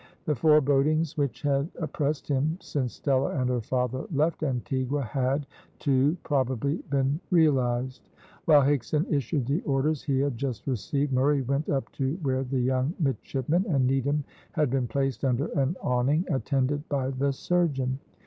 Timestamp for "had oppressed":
1.43-2.27